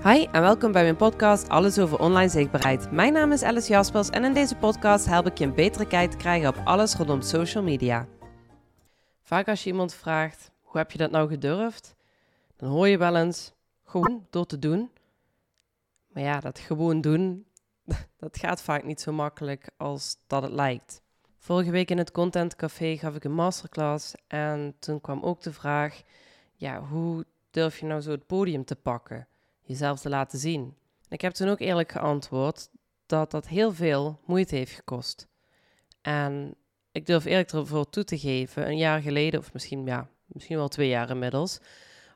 Hi 0.00 0.26
en 0.32 0.40
welkom 0.40 0.72
bij 0.72 0.82
mijn 0.82 0.96
podcast 0.96 1.48
Alles 1.48 1.78
over 1.78 1.98
online 1.98 2.28
zichtbaarheid. 2.28 2.90
Mijn 2.90 3.12
naam 3.12 3.32
is 3.32 3.42
Alice 3.42 3.68
Jaspers 3.68 4.10
en 4.10 4.24
in 4.24 4.32
deze 4.32 4.56
podcast 4.56 5.06
help 5.06 5.26
ik 5.26 5.38
je 5.38 5.44
een 5.44 5.54
betere 5.54 5.86
kijk 5.86 6.10
te 6.10 6.16
krijgen 6.16 6.48
op 6.48 6.60
alles 6.64 6.94
rondom 6.94 7.20
social 7.20 7.62
media. 7.62 8.06
Vaak 9.22 9.48
als 9.48 9.64
je 9.64 9.70
iemand 9.70 9.94
vraagt, 9.94 10.50
hoe 10.60 10.78
heb 10.78 10.90
je 10.90 10.98
dat 10.98 11.10
nou 11.10 11.28
gedurfd? 11.28 11.94
Dan 12.56 12.70
hoor 12.70 12.88
je 12.88 12.98
wel 12.98 13.16
eens, 13.16 13.52
gewoon 13.84 14.26
door 14.30 14.46
te 14.46 14.58
doen. 14.58 14.90
Maar 16.12 16.22
ja, 16.22 16.40
dat 16.40 16.58
gewoon 16.58 17.00
doen, 17.00 17.46
dat 18.16 18.38
gaat 18.38 18.62
vaak 18.62 18.84
niet 18.84 19.00
zo 19.00 19.12
makkelijk 19.12 19.70
als 19.76 20.16
dat 20.26 20.42
het 20.42 20.52
lijkt. 20.52 21.02
Vorige 21.38 21.70
week 21.70 21.90
in 21.90 21.98
het 21.98 22.10
Content 22.10 22.56
Café 22.56 22.96
gaf 22.96 23.14
ik 23.14 23.24
een 23.24 23.34
masterclass 23.34 24.14
en 24.26 24.74
toen 24.78 25.00
kwam 25.00 25.22
ook 25.22 25.42
de 25.42 25.52
vraag, 25.52 26.02
ja, 26.54 26.80
hoe 26.80 27.24
durf 27.50 27.78
je 27.78 27.86
nou 27.86 28.00
zo 28.00 28.10
het 28.10 28.26
podium 28.26 28.64
te 28.64 28.76
pakken? 28.76 29.26
Jezelf 29.72 30.00
te 30.00 30.08
laten 30.08 30.38
zien. 30.38 30.76
Ik 31.08 31.20
heb 31.20 31.32
toen 31.32 31.48
ook 31.48 31.60
eerlijk 31.60 31.92
geantwoord 31.92 32.68
dat 33.06 33.30
dat 33.30 33.48
heel 33.48 33.72
veel 33.72 34.20
moeite 34.26 34.56
heeft 34.56 34.74
gekost. 34.74 35.28
En 36.00 36.54
ik 36.92 37.06
durf 37.06 37.24
eerlijk 37.24 37.52
ervoor 37.52 37.90
toe 37.90 38.04
te 38.04 38.18
geven, 38.18 38.66
een 38.66 38.76
jaar 38.76 39.00
geleden, 39.00 39.40
of 39.40 39.52
misschien, 39.52 39.86
ja, 39.86 40.08
misschien 40.26 40.56
wel 40.56 40.68
twee 40.68 40.88
jaar 40.88 41.10
inmiddels, 41.10 41.60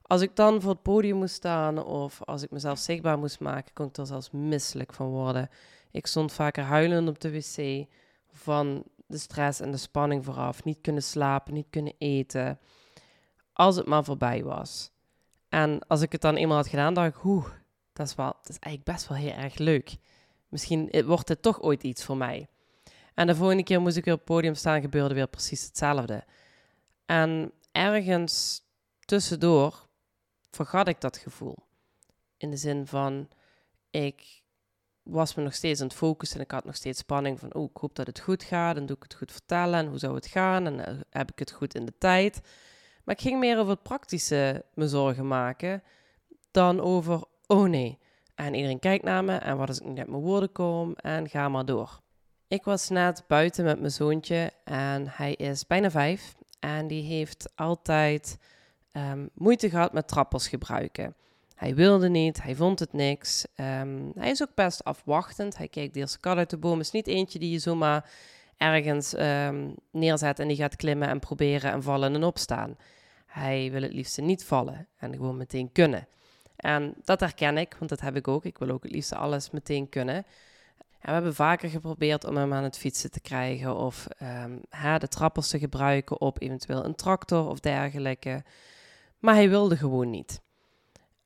als 0.03 0.21
ik 0.21 0.37
dan 0.37 0.61
voor 0.61 0.71
het 0.71 0.83
podium 0.83 1.17
moest 1.17 1.35
staan 1.35 1.85
of 1.85 2.23
als 2.25 2.43
ik 2.43 2.51
mezelf 2.51 2.79
zichtbaar 2.79 3.19
moest 3.19 3.41
maken, 3.41 3.73
kon 3.73 3.87
ik 3.87 3.97
er 3.97 4.07
zelfs 4.07 4.31
misselijk 4.31 4.93
van 4.93 5.07
worden. 5.07 5.49
Ik 5.91 6.07
stond 6.07 6.33
vaker 6.33 6.65
huilend 6.65 7.09
op 7.09 7.21
de 7.21 7.31
wc 7.31 7.87
van 8.31 8.85
de 9.07 9.19
stress 9.19 9.61
en 9.61 9.71
de 9.71 9.77
spanning 9.77 10.25
vooraf. 10.25 10.65
Niet 10.65 10.81
kunnen 10.81 11.03
slapen, 11.03 11.55
niet 11.55 11.67
kunnen 11.71 11.95
eten. 11.99 12.59
Als 13.53 13.77
het 13.77 13.87
maar 13.87 14.05
voorbij 14.05 14.45
was. 14.45 14.91
En 15.57 15.87
als 15.87 16.01
ik 16.01 16.13
het 16.13 16.21
dan 16.21 16.37
eenmaal 16.37 16.57
had 16.57 16.69
gedaan, 16.69 16.95
dacht 16.95 17.17
ik, 17.17 17.25
oeh, 17.25 17.47
dat 17.93 18.07
is, 18.07 18.15
wel, 18.15 18.27
dat 18.43 18.49
is 18.49 18.59
eigenlijk 18.59 18.97
best 18.97 19.09
wel 19.09 19.19
heel 19.19 19.33
erg 19.33 19.59
leuk. 19.59 19.97
Misschien 20.49 21.05
wordt 21.05 21.29
het 21.29 21.43
toch 21.43 21.63
ooit 21.63 21.83
iets 21.83 22.05
voor 22.05 22.17
mij. 22.17 22.49
En 23.15 23.27
de 23.27 23.35
volgende 23.35 23.63
keer 23.63 23.81
moest 23.81 23.97
ik 23.97 24.05
weer 24.05 24.15
op 24.15 24.21
het 24.21 24.29
podium 24.29 24.55
staan, 24.55 24.81
gebeurde 24.81 25.15
weer 25.15 25.27
precies 25.27 25.65
hetzelfde. 25.65 26.25
En 27.07 27.53
ergens 27.73 28.63
tussendoor 29.05 29.87
vergat 30.51 30.89
ik 30.89 31.01
dat 31.01 31.17
gevoel. 31.17 31.57
In 32.37 32.51
de 32.51 32.57
zin 32.57 32.87
van, 32.87 33.29
ik 33.91 34.43
was 35.03 35.35
me 35.35 35.43
nog 35.43 35.55
steeds 35.55 35.81
aan 35.81 35.87
het 35.87 35.97
focussen 35.97 36.39
en 36.39 36.45
ik 36.45 36.51
had 36.51 36.65
nog 36.65 36.77
steeds 36.77 36.99
spanning 36.99 37.41
van, 37.41 37.55
oh, 37.55 37.71
ik 37.71 37.77
hoop 37.77 37.95
dat 37.95 38.07
het 38.07 38.21
goed 38.21 38.43
gaat 38.43 38.77
en 38.77 38.87
doe 38.87 38.97
ik 38.97 39.03
het 39.03 39.15
goed 39.15 39.33
vertellen 39.33 39.79
en 39.79 39.87
hoe 39.87 39.99
zou 39.99 40.15
het 40.15 40.27
gaan 40.27 40.67
en 40.67 40.87
eh, 40.87 40.95
heb 41.11 41.31
ik 41.31 41.39
het 41.39 41.53
goed 41.53 41.75
in 41.75 41.85
de 41.85 41.99
tijd. 41.99 42.41
Maar 43.07 43.15
ik 43.15 43.21
ging 43.21 43.39
meer 43.39 43.59
over 43.59 43.71
het 43.71 43.83
praktische 43.83 44.65
me 44.75 44.89
zorgen 44.89 45.27
maken 45.29 45.83
dan 46.51 46.81
over, 46.81 47.25
oh 47.47 47.69
nee, 47.69 47.99
en 48.35 48.55
iedereen 48.55 48.79
kijkt 48.79 49.05
naar 49.05 49.25
me 49.25 49.37
en 49.37 49.57
wat 49.57 49.69
als 49.69 49.81
ik 49.81 49.87
niet 49.87 49.99
uit 49.99 50.09
mijn 50.09 50.23
woorden 50.23 50.53
kom 50.53 50.95
en 50.95 51.29
ga 51.29 51.49
maar 51.49 51.65
door. 51.65 52.01
Ik 52.49 52.65
was 52.65 52.89
net 52.89 53.25
buiten 53.27 53.65
met 53.65 53.79
mijn 53.79 53.93
zoontje 53.93 54.53
en 54.65 55.09
hij 55.09 55.33
is 55.33 55.67
bijna 55.67 55.91
vijf 55.91 56.35
en 56.61 56.87
die 56.87 57.03
heeft 57.03 57.53
altijd 57.55 58.39
um, 58.93 59.31
moeite 59.35 59.71
gehad 59.71 59.93
met 59.93 60.09
trappers 60.09 60.49
gebruiken. 60.49 61.15
Hij 61.55 61.75
wilde 61.75 62.09
niet, 62.09 62.43
hij 62.43 62.55
vond 62.55 62.79
het 62.79 62.93
niks. 62.93 63.47
Um, 63.57 64.13
hij 64.15 64.31
is 64.31 64.43
ook 64.43 64.55
best 64.55 64.85
afwachtend. 64.85 65.57
Hij 65.57 65.69
kijkt 65.69 65.97
eerst 65.97 66.21
kat 66.21 66.37
uit 66.37 66.51
de 66.51 66.59
boom. 66.59 66.81
is 66.81 66.91
niet 66.91 67.07
eentje 67.07 67.39
die 67.39 67.51
je 67.51 67.59
zomaar 67.59 68.11
ergens 68.57 69.19
um, 69.19 69.75
neerzet 69.91 70.39
en 70.39 70.49
die 70.49 70.57
gaat 70.57 70.77
klimmen 70.77 71.09
en 71.09 71.19
proberen 71.19 71.73
en 71.73 71.83
vallen 71.83 72.15
en 72.15 72.25
opstaan. 72.25 72.77
Hij 73.37 73.71
wil 73.71 73.83
het 73.83 73.93
liefst 73.93 74.21
niet 74.21 74.45
vallen 74.45 74.89
en 74.97 75.15
gewoon 75.15 75.37
meteen 75.37 75.73
kunnen. 75.73 76.09
En 76.57 76.95
dat 77.05 77.21
herken 77.21 77.59
ik, 77.59 77.77
want 77.79 77.91
dat 77.91 78.01
heb 78.01 78.17
ik 78.17 78.29
ook. 78.29 78.45
Ik 78.45 78.59
wil 78.59 78.71
ook 78.71 78.83
het 78.83 78.93
liefst 78.93 79.13
alles 79.13 79.51
meteen 79.51 79.89
kunnen. 79.89 80.15
En 80.15 80.25
we 81.01 81.11
hebben 81.11 81.35
vaker 81.35 81.69
geprobeerd 81.69 82.25
om 82.25 82.37
hem 82.37 82.53
aan 82.53 82.63
het 82.63 82.79
fietsen 82.79 83.11
te 83.11 83.21
krijgen 83.21 83.77
of 83.77 84.07
um, 84.45 84.61
de 84.99 85.09
trappers 85.09 85.49
te 85.49 85.59
gebruiken 85.59 86.21
op 86.21 86.43
eventueel 86.43 86.85
een 86.85 86.95
tractor 86.95 87.49
of 87.49 87.61
dergelijke. 87.61 88.45
Maar 89.19 89.35
hij 89.35 89.49
wilde 89.49 89.77
gewoon 89.77 90.11
niet. 90.11 90.41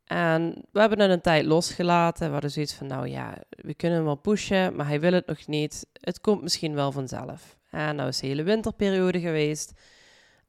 En 0.05 0.65
we 0.73 0.81
hebben 0.81 1.01
het 1.01 1.11
een 1.11 1.21
tijd 1.21 1.45
losgelaten. 1.45 2.27
We 2.27 2.33
hadden 2.33 2.51
zoiets 2.51 2.75
van, 2.75 2.87
nou 2.87 3.09
ja, 3.09 3.39
we 3.49 3.75
kunnen 3.75 3.99
hem 3.99 4.07
wel 4.07 4.17
pushen, 4.17 4.77
maar 4.77 4.87
hij 4.87 5.01
wil 5.01 5.13
het 5.13 5.27
nog 5.27 5.47
niet. 5.47 5.87
Het 5.93 6.21
komt 6.21 6.43
misschien 6.43 6.75
wel 6.75 6.93
vanzelf. 6.93 7.59
En 7.71 7.97
nou 7.97 8.09
is 8.09 8.19
de 8.19 8.27
hele 8.27 8.43
winterperiode 8.43 9.21
geweest. 9.21 9.73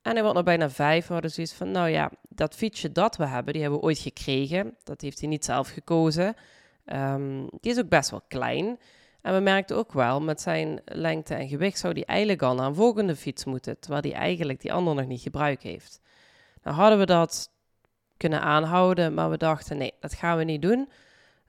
En 0.01 0.12
hij 0.12 0.22
wordt 0.22 0.35
nog 0.35 0.45
bijna 0.45 0.69
vijf. 0.69 1.07
We 1.07 1.13
hadden 1.13 1.31
zoiets 1.31 1.53
van, 1.53 1.72
nou 1.72 1.89
ja, 1.89 2.12
dat 2.29 2.56
fietsje 2.56 2.91
dat 2.91 3.16
we 3.16 3.25
hebben, 3.25 3.53
die 3.53 3.62
hebben 3.62 3.79
we 3.79 3.85
ooit 3.85 4.00
gekregen. 4.00 4.78
Dat 4.84 5.01
heeft 5.01 5.19
hij 5.19 5.29
niet 5.29 5.45
zelf 5.45 5.69
gekozen. 5.69 6.35
Um, 6.85 7.50
die 7.59 7.72
is 7.72 7.79
ook 7.79 7.89
best 7.89 8.09
wel 8.09 8.22
klein. 8.28 8.79
En 9.22 9.34
we 9.34 9.40
merkten 9.40 9.75
ook 9.75 9.94
wel, 9.94 10.22
met 10.22 10.41
zijn 10.41 10.81
lengte 10.85 11.34
en 11.34 11.47
gewicht 11.47 11.79
zou 11.79 11.94
hij 11.94 12.06
eigenlijk 12.06 12.41
al 12.41 12.56
naar 12.56 12.67
een 12.67 12.75
volgende 12.75 13.16
fiets 13.16 13.45
moeten. 13.45 13.79
Terwijl 13.79 14.01
hij 14.01 14.13
eigenlijk 14.13 14.61
die 14.61 14.73
andere 14.73 14.95
nog 14.95 15.06
niet 15.07 15.22
gebruikt 15.22 15.63
heeft. 15.63 16.00
Nou 16.63 16.75
hadden 16.75 17.00
we 17.00 17.06
dat 17.06 17.50
kunnen 18.17 18.41
aanhouden, 18.41 19.13
maar 19.13 19.29
we 19.29 19.38
dachten, 19.38 19.78
nee, 19.78 19.94
dat 20.00 20.13
gaan 20.13 20.38
we 20.38 20.44
niet 20.44 20.61
doen. 20.61 20.90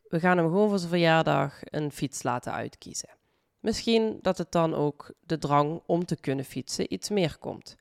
We 0.08 0.20
gaan 0.20 0.36
hem 0.36 0.46
gewoon 0.46 0.68
voor 0.68 0.78
zijn 0.78 0.90
verjaardag 0.90 1.60
een 1.64 1.92
fiets 1.92 2.22
laten 2.22 2.52
uitkiezen. 2.52 3.08
Misschien 3.60 4.18
dat 4.22 4.38
het 4.38 4.52
dan 4.52 4.74
ook 4.74 5.12
de 5.20 5.38
drang 5.38 5.82
om 5.86 6.04
te 6.04 6.16
kunnen 6.16 6.44
fietsen 6.44 6.92
iets 6.92 7.10
meer 7.10 7.36
komt. 7.38 7.76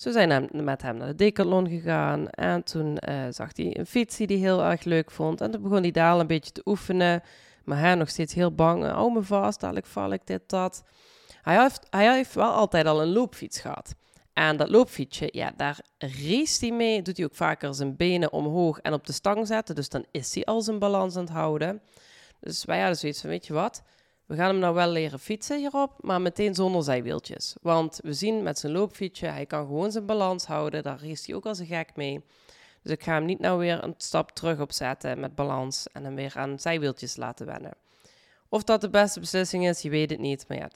Zo 0.00 0.10
zijn 0.10 0.48
we 0.52 0.62
met 0.62 0.82
hem 0.82 0.96
naar 0.96 1.06
de 1.06 1.14
Decathlon 1.14 1.68
gegaan. 1.68 2.28
En 2.28 2.62
toen 2.62 2.98
uh, 3.08 3.24
zag 3.30 3.56
hij 3.56 3.78
een 3.78 3.86
fiets 3.86 4.16
die 4.16 4.26
hij 4.26 4.36
heel 4.36 4.64
erg 4.64 4.84
leuk 4.84 5.10
vond. 5.10 5.40
En 5.40 5.50
toen 5.50 5.62
begon 5.62 5.80
hij 5.80 5.90
daar 5.90 6.18
een 6.18 6.26
beetje 6.26 6.52
te 6.52 6.62
oefenen. 6.64 7.22
Maar 7.64 7.78
hij 7.78 7.94
nog 7.94 8.08
steeds 8.08 8.34
heel 8.34 8.54
bang. 8.54 8.84
Hou 8.84 9.12
me 9.12 9.22
vast, 9.22 9.60
dadelijk 9.60 9.86
val 9.86 10.12
ik 10.12 10.26
dit, 10.26 10.42
dat. 10.46 10.82
Hij 11.42 11.62
heeft, 11.62 11.86
hij 11.90 12.14
heeft 12.14 12.34
wel 12.34 12.52
altijd 12.52 12.86
al 12.86 13.02
een 13.02 13.12
loopfiets 13.12 13.60
gehad. 13.60 13.94
En 14.32 14.56
dat 14.56 14.68
loopfietsje, 14.68 15.28
ja, 15.32 15.52
daar 15.56 15.80
race 15.98 16.66
hij 16.66 16.76
mee. 16.76 17.02
Doet 17.02 17.16
hij 17.16 17.26
ook 17.26 17.34
vaker 17.34 17.74
zijn 17.74 17.96
benen 17.96 18.32
omhoog 18.32 18.78
en 18.78 18.92
op 18.92 19.06
de 19.06 19.12
stang 19.12 19.46
zetten. 19.46 19.74
Dus 19.74 19.88
dan 19.88 20.04
is 20.10 20.34
hij 20.34 20.44
al 20.44 20.62
zijn 20.62 20.78
balans 20.78 21.16
aan 21.16 21.24
het 21.24 21.32
houden. 21.32 21.82
Dus 22.40 22.64
wij 22.64 22.78
hadden 22.78 22.98
zoiets 22.98 23.20
van, 23.20 23.30
weet 23.30 23.46
je 23.46 23.52
wat? 23.52 23.82
We 24.30 24.36
gaan 24.36 24.48
hem 24.48 24.58
nou 24.58 24.74
wel 24.74 24.88
leren 24.88 25.18
fietsen 25.18 25.58
hierop, 25.58 25.92
maar 26.00 26.20
meteen 26.20 26.54
zonder 26.54 26.82
zijwieltjes. 26.82 27.54
Want 27.62 27.98
we 28.02 28.12
zien 28.12 28.42
met 28.42 28.58
zijn 28.58 28.72
loopfietsje, 28.72 29.26
hij 29.26 29.46
kan 29.46 29.66
gewoon 29.66 29.92
zijn 29.92 30.06
balans 30.06 30.44
houden. 30.44 30.82
Daar 30.82 31.04
is 31.04 31.26
hij 31.26 31.36
ook 31.36 31.46
als 31.46 31.58
een 31.58 31.66
gek 31.66 31.96
mee. 31.96 32.24
Dus 32.82 32.92
ik 32.92 33.02
ga 33.02 33.12
hem 33.12 33.24
niet 33.24 33.38
nou 33.38 33.58
weer 33.58 33.84
een 33.84 33.94
stap 33.96 34.30
terug 34.30 34.60
opzetten 34.60 35.20
met 35.20 35.34
balans 35.34 35.86
en 35.92 36.04
hem 36.04 36.14
weer 36.14 36.32
aan 36.36 36.58
zijwieltjes 36.58 37.16
laten 37.16 37.46
wennen. 37.46 37.72
Of 38.48 38.64
dat 38.64 38.80
de 38.80 38.90
beste 38.90 39.20
beslissing 39.20 39.68
is, 39.68 39.82
je 39.82 39.90
weet 39.90 40.10
het 40.10 40.18
niet. 40.18 40.44
Maar 40.48 40.58
ja, 40.58 40.70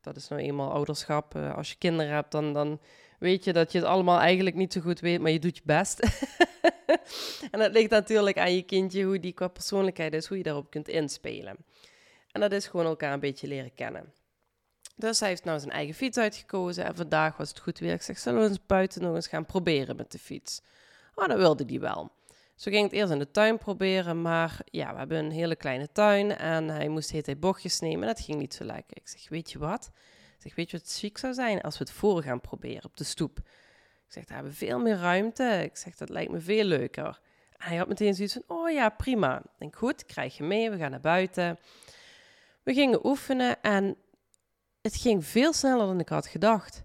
dat 0.00 0.16
is 0.16 0.28
nou 0.28 0.42
eenmaal 0.42 0.72
ouderschap. 0.72 1.34
Uh, 1.36 1.54
als 1.54 1.70
je 1.70 1.76
kinderen 1.78 2.12
hebt, 2.12 2.32
dan, 2.32 2.52
dan 2.52 2.80
weet 3.18 3.44
je 3.44 3.52
dat 3.52 3.72
je 3.72 3.78
het 3.78 3.86
allemaal 3.86 4.18
eigenlijk 4.18 4.56
niet 4.56 4.72
zo 4.72 4.80
goed 4.80 5.00
weet, 5.00 5.20
maar 5.20 5.30
je 5.30 5.38
doet 5.38 5.56
je 5.56 5.62
best. 5.64 6.00
en 7.50 7.58
dat 7.58 7.72
ligt 7.72 7.90
natuurlijk 7.90 8.38
aan 8.38 8.54
je 8.54 8.62
kindje, 8.62 9.04
hoe 9.04 9.20
die 9.20 9.32
qua 9.32 9.48
persoonlijkheid 9.48 10.12
is, 10.12 10.26
hoe 10.26 10.36
je 10.36 10.42
daarop 10.42 10.70
kunt 10.70 10.88
inspelen. 10.88 11.56
En 12.34 12.40
dat 12.40 12.52
is 12.52 12.66
gewoon 12.66 12.86
elkaar 12.86 13.12
een 13.12 13.20
beetje 13.20 13.46
leren 13.46 13.74
kennen. 13.74 14.12
Dus 14.96 15.20
hij 15.20 15.28
heeft 15.28 15.44
nou 15.44 15.58
zijn 15.58 15.70
eigen 15.70 15.94
fiets 15.94 16.18
uitgekozen 16.18 16.84
en 16.84 16.96
vandaag 16.96 17.36
was 17.36 17.48
het 17.48 17.58
goed 17.58 17.78
weer. 17.78 17.92
Ik 17.92 18.02
zeg, 18.02 18.18
zullen 18.18 18.40
we 18.40 18.48
eens 18.48 18.66
buiten 18.66 19.02
nog 19.02 19.14
eens 19.14 19.26
gaan 19.26 19.46
proberen 19.46 19.96
met 19.96 20.12
de 20.12 20.18
fiets? 20.18 20.60
Oh, 21.14 21.28
dat 21.28 21.36
wilde 21.36 21.64
hij 21.66 21.80
wel. 21.80 22.10
Zo 22.54 22.70
ging 22.70 22.84
het 22.84 22.92
eerst 22.92 23.12
in 23.12 23.18
de 23.18 23.30
tuin 23.30 23.58
proberen, 23.58 24.22
maar 24.22 24.60
ja, 24.64 24.92
we 24.92 24.98
hebben 24.98 25.18
een 25.18 25.30
hele 25.30 25.56
kleine 25.56 25.92
tuin 25.92 26.36
en 26.36 26.68
hij 26.68 26.88
moest 26.88 27.10
de 27.10 27.22
hele 27.24 27.36
bochtjes 27.36 27.80
nemen 27.80 28.00
en 28.08 28.14
dat 28.14 28.24
ging 28.24 28.38
niet 28.38 28.54
zo 28.54 28.64
lekker. 28.64 28.96
Ik 28.96 29.08
zeg, 29.08 29.28
weet 29.28 29.52
je 29.52 29.58
wat? 29.58 29.90
Ik 30.36 30.42
zeg, 30.42 30.54
weet 30.54 30.70
je 30.70 30.78
wat 30.78 30.92
chic 30.92 31.18
zou 31.18 31.34
zijn 31.34 31.60
als 31.60 31.78
we 31.78 31.84
het 31.84 31.92
voor 31.92 32.22
gaan 32.22 32.40
proberen 32.40 32.84
op 32.84 32.96
de 32.96 33.04
stoep? 33.04 33.38
Ik 34.06 34.12
zeg, 34.12 34.24
daar 34.24 34.34
hebben 34.34 34.52
we 34.52 34.66
veel 34.66 34.78
meer 34.78 34.96
ruimte. 34.96 35.60
Ik 35.64 35.76
zeg, 35.76 35.96
dat 35.96 36.08
lijkt 36.08 36.30
me 36.30 36.40
veel 36.40 36.64
leuker. 36.64 37.20
En 37.56 37.68
hij 37.68 37.76
had 37.76 37.88
meteen 37.88 38.14
zoiets 38.14 38.34
van, 38.34 38.56
oh 38.56 38.70
ja, 38.70 38.88
prima. 38.88 39.38
Ik 39.38 39.58
denk, 39.58 39.76
goed, 39.76 40.04
krijg 40.06 40.36
je 40.36 40.42
mee, 40.42 40.70
we 40.70 40.76
gaan 40.76 40.90
naar 40.90 41.00
buiten. 41.00 41.58
We 42.64 42.74
gingen 42.74 43.06
oefenen 43.06 43.62
en 43.62 43.96
het 44.80 44.96
ging 44.96 45.24
veel 45.24 45.52
sneller 45.52 45.86
dan 45.86 46.00
ik 46.00 46.08
had 46.08 46.26
gedacht. 46.26 46.84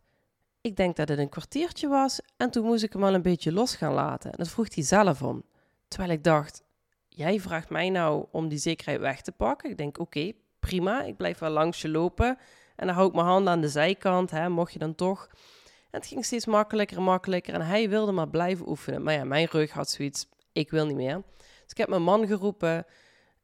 Ik 0.61 0.75
denk 0.75 0.95
dat 0.95 1.09
het 1.09 1.19
een 1.19 1.29
kwartiertje 1.29 1.87
was 1.87 2.21
en 2.37 2.49
toen 2.49 2.65
moest 2.65 2.83
ik 2.83 2.93
hem 2.93 3.03
al 3.03 3.13
een 3.13 3.21
beetje 3.21 3.51
los 3.51 3.75
gaan 3.75 3.93
laten. 3.93 4.31
En 4.31 4.37
dat 4.37 4.49
vroeg 4.49 4.75
hij 4.75 4.83
zelf 4.83 5.21
om. 5.21 5.43
Terwijl 5.87 6.11
ik 6.11 6.23
dacht, 6.23 6.63
jij 7.07 7.39
vraagt 7.39 7.69
mij 7.69 7.89
nou 7.89 8.25
om 8.31 8.47
die 8.47 8.57
zekerheid 8.57 8.99
weg 8.99 9.21
te 9.21 9.31
pakken. 9.31 9.69
Ik 9.69 9.77
denk, 9.77 9.99
oké, 9.99 10.31
prima, 10.59 11.03
ik 11.03 11.17
blijf 11.17 11.39
wel 11.39 11.49
langs 11.49 11.81
je 11.81 11.89
lopen. 11.89 12.37
En 12.75 12.85
dan 12.87 12.95
hou 12.95 13.07
ik 13.07 13.13
mijn 13.13 13.27
handen 13.27 13.53
aan 13.53 13.61
de 13.61 13.69
zijkant, 13.69 14.31
hè, 14.31 14.49
mocht 14.49 14.73
je 14.73 14.79
dan 14.79 14.95
toch. 14.95 15.29
En 15.91 15.99
het 15.99 16.07
ging 16.07 16.25
steeds 16.25 16.45
makkelijker 16.45 16.97
en 16.97 17.03
makkelijker 17.03 17.53
en 17.53 17.61
hij 17.61 17.89
wilde 17.89 18.11
maar 18.11 18.29
blijven 18.29 18.69
oefenen. 18.69 19.03
Maar 19.03 19.13
ja, 19.13 19.23
mijn 19.23 19.47
rug 19.51 19.71
had 19.71 19.89
zoiets, 19.89 20.27
ik 20.51 20.69
wil 20.69 20.85
niet 20.85 20.95
meer. 20.95 21.21
Dus 21.37 21.71
ik 21.71 21.77
heb 21.77 21.89
mijn 21.89 22.03
man 22.03 22.27
geroepen 22.27 22.85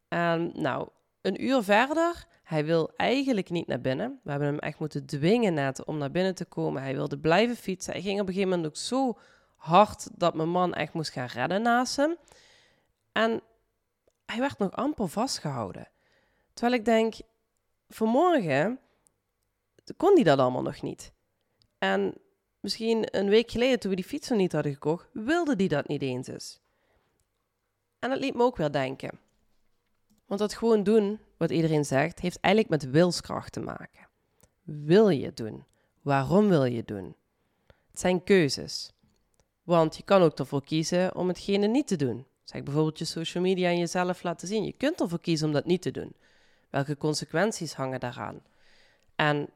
en 0.07 0.51
nou, 0.53 0.89
een 1.25 1.43
uur 1.43 1.63
verder, 1.63 2.25
hij 2.43 2.65
wil 2.65 2.91
eigenlijk 2.95 3.49
niet 3.49 3.67
naar 3.67 3.81
binnen. 3.81 4.19
We 4.23 4.29
hebben 4.29 4.47
hem 4.47 4.59
echt 4.59 4.79
moeten 4.79 5.05
dwingen 5.05 5.53
net 5.53 5.85
om 5.85 5.97
naar 5.97 6.11
binnen 6.11 6.35
te 6.35 6.45
komen. 6.45 6.81
Hij 6.81 6.93
wilde 6.93 7.17
blijven 7.17 7.55
fietsen. 7.55 7.93
Hij 7.93 8.01
ging 8.01 8.21
op 8.21 8.27
een 8.27 8.33
gegeven 8.33 8.49
moment 8.49 8.67
ook 8.67 8.77
zo 8.77 9.17
hard 9.55 10.19
dat 10.19 10.33
mijn 10.33 10.49
man 10.49 10.73
echt 10.73 10.93
moest 10.93 11.11
gaan 11.11 11.27
redden 11.27 11.61
naast 11.61 11.95
hem. 11.95 12.15
En 13.11 13.41
hij 14.25 14.39
werd 14.39 14.57
nog 14.57 14.71
amper 14.71 15.07
vastgehouden. 15.07 15.87
Terwijl 16.53 16.79
ik 16.79 16.85
denk, 16.85 17.15
vanmorgen 17.89 18.79
kon 19.97 20.13
hij 20.13 20.23
dat 20.23 20.39
allemaal 20.39 20.61
nog 20.61 20.81
niet. 20.81 21.11
En 21.77 22.13
misschien 22.59 23.17
een 23.17 23.29
week 23.29 23.51
geleden, 23.51 23.79
toen 23.79 23.89
we 23.89 23.95
die 23.95 24.05
fiets 24.05 24.29
nog 24.29 24.39
niet 24.39 24.51
hadden 24.51 24.73
gekocht, 24.73 25.07
wilde 25.13 25.55
die 25.55 25.67
dat 25.67 25.87
niet 25.87 26.01
eens. 26.01 26.59
En 27.99 28.09
dat 28.09 28.19
liet 28.19 28.35
me 28.35 28.43
ook 28.43 28.57
weer 28.57 28.71
denken. 28.71 29.24
Want 30.25 30.39
dat 30.39 30.53
gewoon 30.53 30.83
doen, 30.83 31.19
wat 31.37 31.51
iedereen 31.51 31.85
zegt, 31.85 32.19
heeft 32.19 32.39
eigenlijk 32.39 32.81
met 32.81 32.91
wilskracht 32.91 33.51
te 33.51 33.59
maken. 33.59 34.07
Wil 34.63 35.09
je 35.09 35.33
doen? 35.33 35.65
Waarom 36.01 36.47
wil 36.47 36.65
je 36.65 36.83
doen? 36.83 37.15
Het 37.91 37.99
zijn 37.99 38.23
keuzes. 38.23 38.93
Want 39.63 39.97
je 39.97 40.03
kan 40.03 40.21
ook 40.21 40.39
ervoor 40.39 40.63
kiezen 40.63 41.15
om 41.15 41.27
hetgene 41.27 41.67
niet 41.67 41.87
te 41.87 41.95
doen. 41.95 42.25
Zeg 42.43 42.63
bijvoorbeeld 42.63 42.99
je 42.99 43.05
social 43.05 43.43
media 43.43 43.69
en 43.69 43.77
jezelf 43.77 44.23
laten 44.23 44.47
zien. 44.47 44.63
Je 44.63 44.73
kunt 44.73 45.01
ervoor 45.01 45.19
kiezen 45.19 45.47
om 45.47 45.53
dat 45.53 45.65
niet 45.65 45.81
te 45.81 45.91
doen. 45.91 46.15
Welke 46.69 46.97
consequenties 46.97 47.73
hangen 47.73 47.99
daaraan? 47.99 48.41
En 49.15 49.49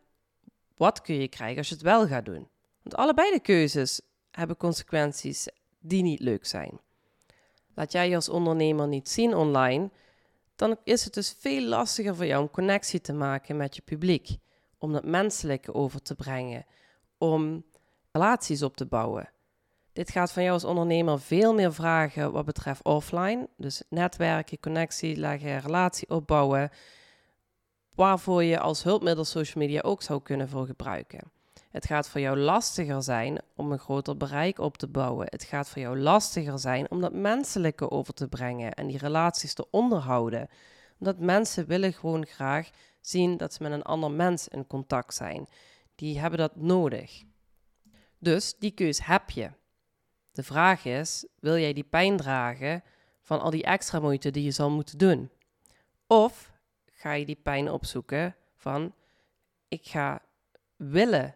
wat 0.78 1.02
kun 1.02 1.16
je 1.16 1.28
krijgen 1.28 1.58
als 1.58 1.68
je 1.68 1.74
het 1.74 1.84
wel 1.84 2.08
gaat 2.08 2.26
doen? 2.26 2.48
Want 2.82 2.96
allebei 2.96 3.32
de 3.32 3.40
keuzes 3.40 4.02
hebben 4.32 4.58
consequenties 4.58 5.48
die 5.80 6.04
niet 6.04 6.20
leuk 6.20 6.46
zijn. 6.46 6.80
Laat 7.74 7.92
jij 7.92 8.10
je 8.10 8.16
als 8.16 8.30
ondernemer 8.30 8.88
niet 8.88 9.10
zien 9.10 9.36
online, 9.36 9.90
dan 10.60 10.78
is 10.84 11.04
het 11.04 11.14
dus 11.14 11.36
veel 11.40 11.62
lastiger 11.62 12.16
voor 12.16 12.26
jou 12.26 12.42
om 12.42 12.50
connectie 12.50 13.02
te 13.02 13.14
maken 13.14 13.58
met 13.58 13.76
je 13.76 13.82
publiek. 13.82 14.38
Om 14.78 14.94
dat 14.94 15.06
menselijke 15.06 15.74
over 15.74 16.02
te 16.02 16.16
brengen. 16.16 16.66
Om 17.18 17.66
relaties 18.12 18.64
op 18.64 18.78
te 18.78 18.86
bouwen. 18.86 19.30
Dit 19.94 20.10
gaat 20.10 20.32
van 20.32 20.44
jou 20.44 20.54
als 20.54 20.64
ondernemer 20.64 21.20
veel 21.20 21.54
meer 21.54 21.74
vragen 21.74 22.32
wat 22.32 22.46
betreft 22.46 22.84
offline. 22.84 23.50
Dus 23.58 23.84
netwerken, 23.90 24.60
connectie 24.60 25.16
leggen, 25.16 25.60
relatie 25.60 26.10
opbouwen. 26.10 26.70
Waarvoor 27.96 28.44
je 28.44 28.60
als 28.60 28.84
hulpmiddel 28.84 29.26
social 29.26 29.64
media 29.64 29.82
ook 29.82 30.02
zou 30.02 30.22
kunnen 30.22 30.50
voor 30.50 30.66
gebruiken. 30.66 31.32
Het 31.70 31.86
gaat 31.86 32.10
voor 32.10 32.22
jou 32.22 32.38
lastiger 32.38 33.04
zijn 33.04 33.42
om 33.56 33.72
een 33.72 33.80
groter 33.80 34.18
bereik 34.18 34.60
op 34.60 34.78
te 34.78 34.88
bouwen. 34.88 35.28
Het 35.30 35.44
gaat 35.44 35.70
voor 35.70 35.82
jou 35.82 36.00
lastiger 36.00 36.60
zijn 36.60 36.92
om 36.92 37.02
dat 37.02 37.14
menselijke 37.14 37.92
over 37.92 38.14
te 38.14 38.28
brengen 38.28 38.74
en 38.74 38.88
die 38.88 38.98
relaties 38.98 39.54
te 39.54 39.70
onderhouden. 39.70 40.48
Omdat 41.00 41.20
mensen 41.20 41.68
willen 41.68 41.94
gewoon 41.94 42.26
graag 42.26 42.70
zien 43.02 43.38
dat 43.38 43.54
ze 43.54 43.64
met 43.64 43.72
een 43.72 43.84
ander 43.84 44.12
mens 44.12 44.48
in 44.48 44.68
contact 44.68 45.14
zijn. 45.14 45.48
Die 45.96 46.20
hebben 46.20 46.40
dat 46.40 46.56
nodig. 46.56 47.24
Dus 48.18 48.56
die 48.58 48.72
keus 48.72 49.06
heb 49.06 49.30
je. 49.30 49.52
De 50.32 50.44
vraag 50.44 50.86
is: 50.86 51.28
wil 51.40 51.58
jij 51.58 51.74
die 51.74 51.84
pijn 51.84 52.18
dragen 52.18 52.84
van 53.22 53.40
al 53.40 53.50
die 53.50 53.64
extra 53.64 54.00
moeite 54.00 54.32
die 54.32 54.44
je 54.44 54.52
zal 54.52 54.70
moeten 54.70 54.98
doen? 54.98 55.32
Of 56.08 56.52
ga 56.86 57.12
je 57.12 57.26
die 57.26 57.40
pijn 57.44 57.72
opzoeken 57.72 58.36
van: 58.56 58.94
ik 59.68 59.86
ga 59.86 60.22
willen 60.76 61.36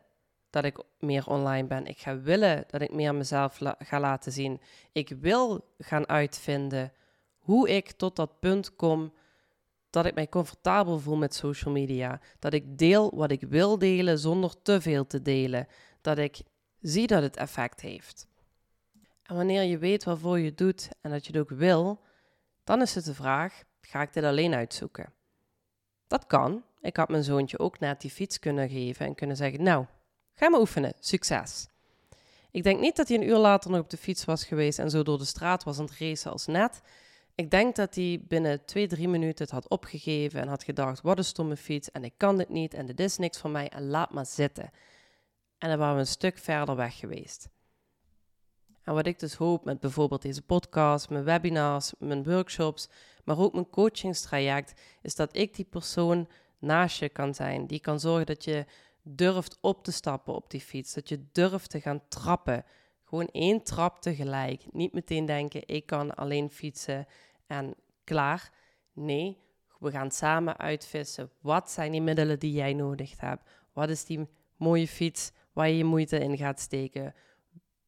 dat 0.54 0.64
ik 0.64 0.84
meer 1.00 1.28
online 1.28 1.68
ben. 1.68 1.86
Ik 1.86 2.00
ga 2.00 2.20
willen 2.20 2.64
dat 2.68 2.82
ik 2.82 2.92
meer 2.92 3.16
mezelf 3.16 3.60
ga 3.80 4.00
laten 4.00 4.32
zien. 4.32 4.62
Ik 4.92 5.10
wil 5.10 5.74
gaan 5.78 6.08
uitvinden 6.08 6.94
hoe 7.38 7.70
ik 7.70 7.92
tot 7.92 8.16
dat 8.16 8.40
punt 8.40 8.76
kom 8.76 9.14
dat 9.90 10.06
ik 10.06 10.16
mij 10.16 10.30
comfortabel 10.30 11.00
voel 11.00 11.16
met 11.16 11.36
social 11.36 11.74
media. 11.74 12.20
Dat 12.40 12.54
ik 12.54 12.78
deel 12.78 13.16
wat 13.16 13.32
ik 13.32 13.42
wil 13.42 13.78
delen 13.78 14.20
zonder 14.20 14.62
te 14.62 14.82
veel 14.82 15.08
te 15.08 15.22
delen. 15.22 15.68
Dat 16.02 16.18
ik 16.18 16.42
zie 16.82 17.08
dat 17.08 17.22
het 17.22 17.38
effect 17.38 17.82
heeft. 17.82 18.28
En 19.24 19.36
wanneer 19.36 19.64
je 19.64 19.78
weet 19.78 20.04
waarvoor 20.04 20.40
je 20.40 20.54
doet 20.54 20.90
en 21.02 21.12
dat 21.12 21.26
je 21.26 21.32
het 21.32 21.42
ook 21.42 21.58
wil, 21.58 22.02
dan 22.64 22.82
is 22.82 22.96
het 22.96 23.06
de 23.06 23.14
vraag: 23.14 23.64
ga 23.82 24.02
ik 24.02 24.14
dit 24.14 24.24
alleen 24.24 24.54
uitzoeken? 24.54 25.14
Dat 26.08 26.28
kan. 26.28 26.64
Ik 26.82 26.98
had 26.98 27.10
mijn 27.10 27.24
zoontje 27.24 27.60
ook 27.60 27.80
net 27.80 28.02
die 28.02 28.12
fiets 28.12 28.40
kunnen 28.40 28.70
geven 28.70 29.06
en 29.06 29.16
kunnen 29.16 29.36
zeggen: 29.36 29.64
Nou, 29.64 29.86
ga 30.36 30.50
maar 30.50 30.60
oefenen, 30.60 30.94
succes. 31.00 31.68
Ik 32.52 32.64
denk 32.64 32.80
niet 32.80 32.96
dat 32.96 33.08
hij 33.08 33.18
een 33.18 33.28
uur 33.28 33.38
later 33.38 33.72
nog 33.72 33.80
op 33.80 33.90
de 33.90 33.98
fiets 33.98 34.26
was 34.26 34.46
geweest 34.46 34.80
en 34.80 34.90
zo 34.90 35.04
door 35.04 35.18
de 35.18 35.26
straat 35.26 35.64
was 35.64 35.80
aan 35.80 35.86
het 35.86 35.98
racen 35.98 36.32
als 36.32 36.46
net. 36.46 36.82
Ik 37.36 37.52
denk 37.52 37.76
dat 37.76 37.96
hij 37.96 38.22
binnen 38.28 38.66
twee, 38.66 38.88
drie 38.88 39.08
minuten 39.08 39.46
het 39.46 39.54
had 39.54 39.70
opgegeven 39.70 40.42
en 40.42 40.48
had 40.48 40.64
gedacht: 40.64 41.02
wat 41.02 41.18
een 41.18 41.26
stomme 41.26 41.58
fiets 41.58 41.92
en 41.92 42.04
ik 42.04 42.14
kan 42.18 42.38
dit 42.38 42.50
niet 42.50 42.74
en 42.74 42.86
dit 42.86 43.00
is 43.00 43.18
niks 43.18 43.38
voor 43.38 43.50
mij 43.50 43.70
en 43.70 43.88
laat 43.88 44.14
maar 44.14 44.26
zitten. 44.26 44.72
En 45.58 45.70
dan 45.70 45.78
waren 45.78 45.96
we 45.96 46.00
een 46.00 46.08
stuk 46.08 46.38
verder 46.38 46.76
weg 46.76 46.98
geweest. 46.98 47.50
En 48.84 48.94
wat 48.94 49.06
ik 49.06 49.20
dus 49.20 49.34
hoop 49.34 49.66
met 49.66 49.80
bijvoorbeeld 49.80 50.22
deze 50.22 50.42
podcast, 50.42 51.10
mijn 51.10 51.24
webinars, 51.24 51.94
mijn 52.00 52.24
workshops, 52.24 52.90
maar 53.24 53.38
ook 53.38 53.54
mijn 53.54 53.70
coachingstraject, 53.70 54.82
is 55.02 55.16
dat 55.16 55.36
ik 55.36 55.56
die 55.56 55.66
persoon 55.66 56.28
naast 56.60 57.00
je 57.00 57.10
kan 57.10 57.34
zijn. 57.34 57.68
Die 57.68 57.80
kan 57.80 58.00
zorgen 58.00 58.26
dat 58.26 58.44
je 58.44 58.66
durft 59.04 59.58
op 59.62 59.84
te 59.84 59.92
stappen 59.92 60.34
op 60.36 60.50
die 60.50 60.62
fiets. 60.62 60.94
Dat 60.94 61.10
je 61.10 61.26
durft 61.32 61.70
te 61.70 61.82
gaan 61.82 62.02
trappen. 62.08 62.66
Gewoon 63.04 63.30
één 63.32 63.64
trap 63.64 64.02
tegelijk. 64.02 64.66
Niet 64.72 64.94
meteen 64.94 65.26
denken, 65.26 65.62
ik 65.66 65.86
kan 65.86 66.16
alleen 66.16 66.50
fietsen 66.50 67.08
en 67.48 67.76
klaar. 68.04 68.52
Nee, 68.94 69.38
we 69.80 69.92
gaan 69.92 70.12
samen 70.12 70.58
uitvissen. 70.58 71.32
Wat 71.42 71.72
zijn 71.72 71.92
die 71.92 72.02
middelen 72.02 72.40
die 72.40 72.52
jij 72.52 72.74
nodig 72.74 73.14
hebt? 73.18 73.50
Wat 73.74 73.90
is 73.90 74.06
die 74.06 74.28
mooie 74.58 74.88
fiets 74.88 75.32
waar 75.54 75.68
je 75.68 75.78
je 75.78 75.84
moeite 75.84 76.20
in 76.20 76.38
gaat 76.38 76.60
steken? 76.60 77.16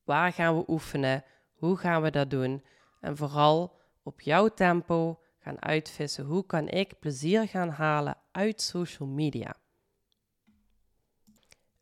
Waar 0.04 0.34
gaan 0.34 0.58
we 0.58 0.64
oefenen? 0.68 1.24
Hoe 1.54 1.78
gaan 1.78 2.02
we 2.02 2.10
dat 2.10 2.30
doen? 2.30 2.64
En 3.02 3.18
vooral 3.18 3.76
op 4.04 4.22
jouw 4.22 4.48
tempo 4.48 5.20
gaan 5.40 5.62
uitvissen. 5.62 6.26
Hoe 6.26 6.46
kan 6.46 6.70
ik 6.70 7.00
plezier 7.00 7.48
gaan 7.48 7.70
halen 7.70 8.18
uit 8.32 8.62
social 8.62 9.08
media? 9.08 9.56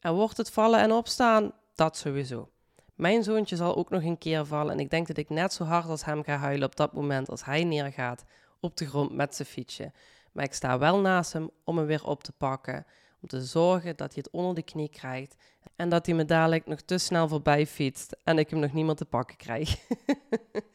En 0.03 0.13
wordt 0.13 0.38
het 0.38 0.51
vallen 0.51 0.79
en 0.79 0.91
opstaan? 0.91 1.51
Dat 1.75 1.97
sowieso. 1.97 2.50
Mijn 2.95 3.23
zoontje 3.23 3.55
zal 3.55 3.75
ook 3.75 3.89
nog 3.89 4.03
een 4.03 4.17
keer 4.17 4.45
vallen 4.45 4.73
en 4.73 4.79
ik 4.79 4.89
denk 4.89 5.07
dat 5.07 5.17
ik 5.17 5.29
net 5.29 5.53
zo 5.53 5.63
hard 5.63 5.85
als 5.85 6.05
hem 6.05 6.23
ga 6.23 6.38
huilen 6.38 6.67
op 6.67 6.75
dat 6.75 6.94
moment 6.94 7.29
als 7.29 7.45
hij 7.45 7.63
neergaat 7.63 8.23
op 8.59 8.77
de 8.77 8.85
grond 8.85 9.13
met 9.13 9.35
zijn 9.35 9.47
fietsje. 9.47 9.91
Maar 10.31 10.44
ik 10.44 10.53
sta 10.53 10.77
wel 10.77 11.00
naast 11.00 11.33
hem 11.33 11.50
om 11.63 11.77
hem 11.77 11.85
weer 11.85 12.05
op 12.05 12.23
te 12.23 12.31
pakken, 12.31 12.85
om 13.21 13.27
te 13.27 13.41
zorgen 13.41 13.97
dat 13.97 14.13
hij 14.13 14.23
het 14.23 14.33
onder 14.33 14.55
de 14.55 14.63
knie 14.63 14.89
krijgt 14.89 15.35
en 15.75 15.89
dat 15.89 16.06
hij 16.06 16.15
me 16.15 16.25
dadelijk 16.25 16.65
nog 16.65 16.81
te 16.81 16.97
snel 16.97 17.27
voorbij 17.27 17.67
fietst 17.67 18.15
en 18.23 18.38
ik 18.38 18.49
hem 18.49 18.59
nog 18.59 18.73
niemand 18.73 18.97
te 18.97 19.06
pakken 19.06 19.38
krijg. 19.38 19.77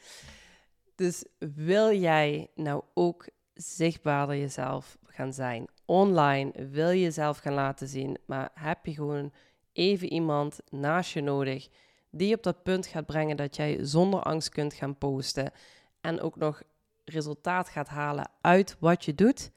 dus 0.95 1.25
wil 1.39 1.93
jij 1.93 2.51
nou 2.55 2.83
ook 2.95 3.29
zichtbaarder 3.55 4.37
jezelf 4.37 4.99
gaan 5.05 5.33
zijn 5.33 5.69
online, 5.89 6.53
wil 6.71 6.91
je 6.91 7.01
jezelf 7.01 7.39
gaan 7.39 7.53
laten 7.53 7.89
zien, 7.89 8.19
maar 8.27 8.51
heb 8.55 8.87
je 8.87 8.95
gewoon 8.95 9.33
even 9.73 10.13
iemand 10.13 10.61
naast 10.71 11.13
je 11.13 11.21
nodig 11.21 11.69
die 12.11 12.35
op 12.35 12.43
dat 12.43 12.63
punt 12.63 12.87
gaat 12.87 13.07
brengen 13.07 13.37
dat 13.37 13.57
jij 13.57 13.79
zonder 13.85 14.23
angst 14.23 14.49
kunt 14.49 14.75
gaan 14.75 14.99
posten 14.99 15.53
en 16.01 16.21
ook 16.21 16.37
nog 16.37 16.63
resultaat 17.05 17.69
gaat 17.69 17.89
halen 17.89 18.31
uit 18.41 18.77
wat 18.79 19.05
je 19.05 19.15
doet, 19.15 19.51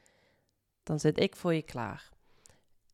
dan 0.84 1.00
zit 1.00 1.20
ik 1.20 1.36
voor 1.36 1.54
je 1.54 1.62
klaar. 1.62 2.10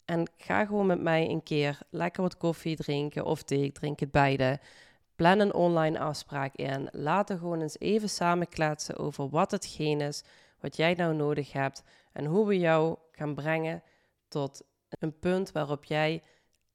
En 0.06 0.30
ga 0.38 0.66
gewoon 0.66 0.86
met 0.86 1.02
mij 1.02 1.30
een 1.30 1.44
keer 1.44 1.80
lekker 1.90 2.22
wat 2.22 2.38
koffie 2.38 2.76
drinken 2.76 3.26
of 3.26 3.44
thee, 3.44 3.64
ik 3.64 3.74
drink 3.74 4.00
het 4.00 4.12
beide. 4.12 4.60
Plan 5.16 5.40
een 5.40 5.54
online 5.54 6.00
afspraak 6.00 6.56
in. 6.56 6.90
Laten 6.92 7.38
gewoon 7.38 7.62
eens 7.62 7.80
even 7.80 8.10
samen 8.10 8.50
kletsen 8.50 8.98
over 8.98 9.30
wat 9.30 9.52
hetgeen 9.52 10.02
is 10.02 10.24
wat 10.60 10.76
jij 10.76 10.94
nou 10.94 11.16
nodig 11.16 11.52
hebt 11.52 11.84
en 12.18 12.26
hoe 12.26 12.48
we 12.48 12.60
jou 12.60 12.96
gaan 13.12 13.36
brengen 13.36 13.84
tot 14.28 14.62
een 14.90 15.20
punt 15.20 15.52
waarop 15.52 15.84
jij 15.84 16.24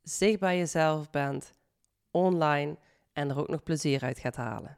zichtbaar 0.03 0.55
jezelf 0.55 1.11
bent, 1.11 1.53
online 2.11 2.77
en 3.13 3.31
er 3.31 3.39
ook 3.39 3.49
nog 3.49 3.63
plezier 3.63 4.03
uit 4.03 4.19
gaat 4.19 4.37
halen. 4.37 4.77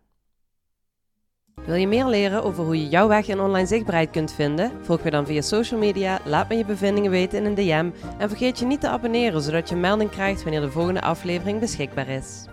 Wil 1.54 1.74
je 1.74 1.88
meer 1.88 2.06
leren 2.06 2.42
over 2.42 2.64
hoe 2.64 2.78
je 2.78 2.88
jouw 2.88 3.08
weg 3.08 3.28
in 3.28 3.40
online 3.40 3.66
zichtbaarheid 3.66 4.10
kunt 4.10 4.32
vinden? 4.32 4.84
Volg 4.84 5.02
me 5.02 5.10
dan 5.10 5.26
via 5.26 5.40
social 5.40 5.80
media, 5.80 6.20
laat 6.24 6.48
me 6.48 6.56
je 6.56 6.64
bevindingen 6.64 7.10
weten 7.10 7.38
in 7.38 7.44
een 7.44 7.54
DM 7.54 7.90
en 8.18 8.28
vergeet 8.28 8.58
je 8.58 8.66
niet 8.66 8.80
te 8.80 8.88
abonneren 8.88 9.42
zodat 9.42 9.68
je 9.68 9.76
melding 9.76 10.10
krijgt 10.10 10.42
wanneer 10.42 10.60
de 10.60 10.70
volgende 10.70 11.00
aflevering 11.00 11.60
beschikbaar 11.60 12.08
is. 12.08 12.46